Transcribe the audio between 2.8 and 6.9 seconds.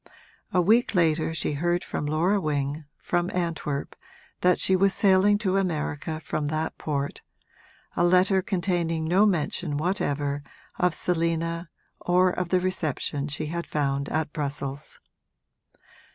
from Antwerp, that she was sailing to America from that